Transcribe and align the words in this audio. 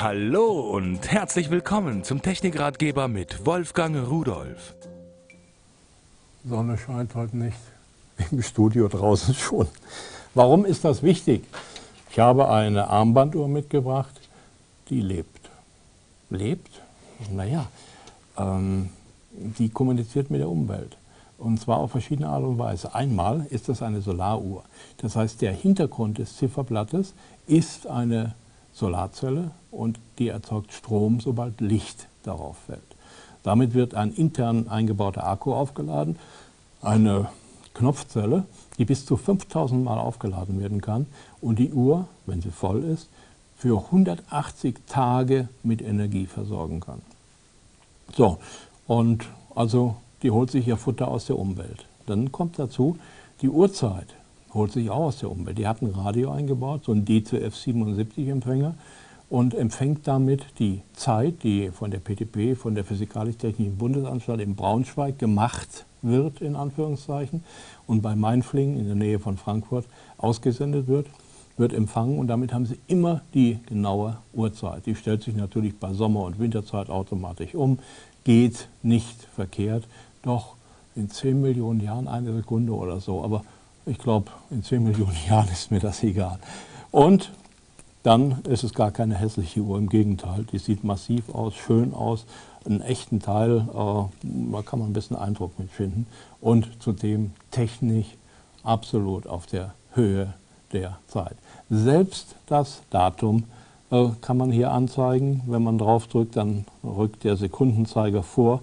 Hallo 0.00 0.60
und 0.60 1.10
herzlich 1.10 1.50
willkommen 1.50 2.04
zum 2.04 2.22
Technikratgeber 2.22 3.06
mit 3.06 3.44
Wolfgang 3.44 4.08
Rudolf. 4.08 4.74
Sonne 6.42 6.78
scheint 6.78 7.14
heute 7.14 7.36
nicht, 7.36 7.58
im 8.30 8.40
Studio 8.40 8.88
draußen 8.88 9.34
schon. 9.34 9.68
Warum 10.32 10.64
ist 10.64 10.86
das 10.86 11.02
wichtig? 11.02 11.44
Ich 12.10 12.18
habe 12.18 12.48
eine 12.48 12.88
Armbanduhr 12.88 13.46
mitgebracht, 13.46 14.18
die 14.88 15.02
lebt. 15.02 15.50
Lebt? 16.30 16.80
Naja, 17.30 17.66
ähm, 18.38 18.88
die 19.32 19.68
kommuniziert 19.68 20.30
mit 20.30 20.40
der 20.40 20.48
Umwelt. 20.48 20.96
Und 21.36 21.60
zwar 21.60 21.76
auf 21.76 21.90
verschiedene 21.90 22.30
Art 22.30 22.42
und 22.42 22.58
Weise. 22.58 22.94
Einmal 22.94 23.46
ist 23.50 23.68
das 23.68 23.82
eine 23.82 24.00
Solaruhr. 24.00 24.64
Das 24.96 25.14
heißt, 25.14 25.42
der 25.42 25.52
Hintergrund 25.52 26.16
des 26.16 26.38
Zifferblattes 26.38 27.12
ist 27.46 27.86
eine 27.86 28.34
Solarzelle 28.80 29.52
und 29.70 30.00
die 30.18 30.28
erzeugt 30.28 30.72
Strom, 30.72 31.20
sobald 31.20 31.60
Licht 31.60 32.08
darauf 32.24 32.56
fällt. 32.66 32.80
Damit 33.42 33.74
wird 33.74 33.94
ein 33.94 34.12
intern 34.12 34.68
eingebauter 34.68 35.26
Akku 35.26 35.52
aufgeladen, 35.52 36.18
eine 36.82 37.28
Knopfzelle, 37.74 38.44
die 38.78 38.84
bis 38.84 39.06
zu 39.06 39.16
5000 39.16 39.84
Mal 39.84 39.98
aufgeladen 39.98 40.60
werden 40.60 40.80
kann 40.80 41.06
und 41.40 41.58
die 41.58 41.72
Uhr, 41.72 42.08
wenn 42.26 42.42
sie 42.42 42.50
voll 42.50 42.82
ist, 42.82 43.08
für 43.56 43.78
180 43.78 44.76
Tage 44.86 45.48
mit 45.62 45.82
Energie 45.82 46.26
versorgen 46.26 46.80
kann. 46.80 47.02
So, 48.16 48.38
und 48.86 49.26
also 49.54 49.96
die 50.22 50.30
holt 50.30 50.50
sich 50.50 50.66
ihr 50.66 50.76
Futter 50.76 51.08
aus 51.08 51.26
der 51.26 51.38
Umwelt. 51.38 51.86
Dann 52.06 52.32
kommt 52.32 52.58
dazu 52.58 52.98
die 53.42 53.48
Uhrzeit 53.48 54.08
holt 54.54 54.72
sich 54.72 54.90
auch 54.90 55.06
aus 55.06 55.18
der 55.18 55.30
Umwelt. 55.30 55.58
Die 55.58 55.66
hat 55.66 55.82
ein 55.82 55.90
Radio 55.90 56.30
eingebaut, 56.30 56.84
so 56.84 56.92
ein 56.92 57.04
D2F77-Empfänger 57.04 58.74
und 59.28 59.54
empfängt 59.54 60.08
damit 60.08 60.44
die 60.58 60.82
Zeit, 60.92 61.42
die 61.44 61.70
von 61.70 61.90
der 61.90 62.00
PTP, 62.00 62.56
von 62.56 62.74
der 62.74 62.84
Physikalisch-Technischen 62.84 63.78
Bundesanstalt 63.78 64.40
in 64.40 64.56
Braunschweig 64.56 65.18
gemacht 65.18 65.86
wird, 66.02 66.40
in 66.40 66.56
Anführungszeichen, 66.56 67.44
und 67.86 68.02
bei 68.02 68.16
Mainflingen 68.16 68.78
in 68.78 68.86
der 68.86 68.96
Nähe 68.96 69.18
von 69.20 69.36
Frankfurt 69.36 69.86
ausgesendet 70.18 70.88
wird, 70.88 71.06
wird 71.56 71.72
empfangen 71.72 72.18
und 72.18 72.26
damit 72.26 72.52
haben 72.52 72.66
Sie 72.66 72.78
immer 72.88 73.20
die 73.34 73.58
genaue 73.66 74.16
Uhrzeit. 74.32 74.86
Die 74.86 74.94
stellt 74.94 75.22
sich 75.22 75.36
natürlich 75.36 75.78
bei 75.78 75.92
Sommer- 75.92 76.24
und 76.24 76.38
Winterzeit 76.38 76.90
automatisch 76.90 77.54
um, 77.54 77.78
geht 78.24 78.68
nicht 78.82 79.22
verkehrt, 79.34 79.86
doch 80.22 80.56
in 80.96 81.08
10 81.08 81.40
Millionen 81.40 81.80
Jahren 81.80 82.08
eine 82.08 82.34
Sekunde 82.34 82.72
oder 82.72 82.98
so, 82.98 83.22
aber 83.22 83.44
ich 83.90 83.98
glaube, 83.98 84.30
in 84.50 84.62
10 84.62 84.82
Millionen 84.82 85.16
Jahren 85.28 85.48
ist 85.48 85.70
mir 85.70 85.80
das 85.80 86.02
egal. 86.02 86.38
Und 86.90 87.32
dann 88.02 88.38
ist 88.48 88.64
es 88.64 88.72
gar 88.72 88.92
keine 88.92 89.16
hässliche 89.16 89.60
Uhr, 89.60 89.76
im 89.76 89.88
Gegenteil. 89.88 90.44
Die 90.50 90.58
sieht 90.58 90.84
massiv 90.84 91.28
aus, 91.34 91.54
schön 91.54 91.92
aus, 91.92 92.24
einen 92.64 92.80
echten 92.80 93.20
Teil, 93.20 93.58
äh, 93.58 94.28
da 94.52 94.62
kann 94.62 94.78
man 94.78 94.90
ein 94.90 94.92
bisschen 94.92 95.16
Eindruck 95.16 95.58
mitfinden. 95.58 96.06
Und 96.40 96.68
zudem 96.80 97.32
technisch 97.50 98.06
absolut 98.62 99.26
auf 99.26 99.46
der 99.46 99.74
Höhe 99.92 100.34
der 100.72 100.98
Zeit. 101.08 101.36
Selbst 101.68 102.36
das 102.46 102.80
Datum 102.90 103.44
äh, 103.90 104.08
kann 104.20 104.36
man 104.36 104.52
hier 104.52 104.70
anzeigen. 104.70 105.42
Wenn 105.46 105.62
man 105.62 105.78
drauf 105.78 106.06
drückt, 106.06 106.36
dann 106.36 106.64
rückt 106.84 107.24
der 107.24 107.36
Sekundenzeiger 107.36 108.22
vor 108.22 108.62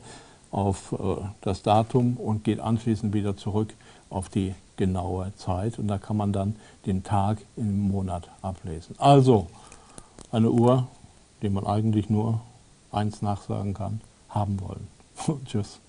auf 0.52 0.94
äh, 0.94 1.26
das 1.42 1.64
Datum 1.64 2.18
und 2.18 2.44
geht 2.44 2.60
anschließend 2.60 3.14
wieder 3.14 3.38
zurück 3.38 3.74
auf 4.10 4.30
die 4.30 4.56
genaue 4.78 5.34
Zeit 5.36 5.80
und 5.80 5.88
da 5.88 5.98
kann 5.98 6.18
man 6.18 6.32
dann 6.32 6.56
den 6.86 7.04
Tag 7.04 7.40
im 7.56 7.90
Monat 7.90 8.30
ablesen. 8.42 8.96
Also 9.00 9.48
eine 10.32 10.52
Uhr, 10.52 10.88
die 11.42 11.50
man 11.50 11.66
eigentlich 11.66 12.10
nur 12.10 12.42
eins 12.92 13.22
nachsagen 13.22 13.74
kann, 13.74 14.02
haben 14.30 14.60
wollen. 14.62 14.88
Tschüss. 15.46 15.80